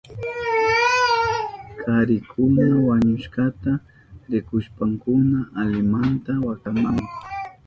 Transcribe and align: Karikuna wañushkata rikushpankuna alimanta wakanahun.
Karikuna 1.81 2.65
wañushkata 2.87 3.71
rikushpankuna 4.31 5.39
alimanta 5.61 6.33
wakanahun. 6.45 7.07